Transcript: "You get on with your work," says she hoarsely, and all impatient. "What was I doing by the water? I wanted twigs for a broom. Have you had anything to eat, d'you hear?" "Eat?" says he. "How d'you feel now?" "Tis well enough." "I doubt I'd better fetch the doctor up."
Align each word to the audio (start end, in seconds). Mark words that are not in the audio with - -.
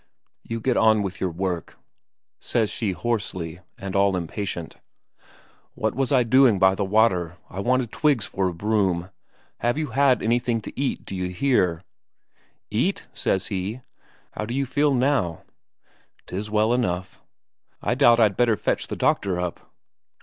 "You 0.41 0.59
get 0.59 0.77
on 0.77 1.03
with 1.03 1.21
your 1.21 1.29
work," 1.29 1.77
says 2.39 2.71
she 2.71 2.91
hoarsely, 2.93 3.59
and 3.77 3.95
all 3.95 4.15
impatient. 4.15 4.77
"What 5.75 5.93
was 5.93 6.11
I 6.11 6.23
doing 6.23 6.57
by 6.57 6.73
the 6.73 6.83
water? 6.83 7.37
I 7.51 7.59
wanted 7.59 7.91
twigs 7.91 8.25
for 8.25 8.47
a 8.47 8.53
broom. 8.55 9.11
Have 9.59 9.77
you 9.77 9.91
had 9.91 10.23
anything 10.23 10.59
to 10.61 10.73
eat, 10.75 11.05
d'you 11.05 11.29
hear?" 11.29 11.83
"Eat?" 12.71 13.05
says 13.13 13.45
he. 13.53 13.81
"How 14.31 14.47
d'you 14.47 14.65
feel 14.65 14.91
now?" 14.95 15.43
"Tis 16.25 16.49
well 16.49 16.73
enough." 16.73 17.21
"I 17.79 17.93
doubt 17.93 18.19
I'd 18.19 18.35
better 18.35 18.57
fetch 18.57 18.87
the 18.87 18.95
doctor 18.95 19.39
up." 19.39 19.71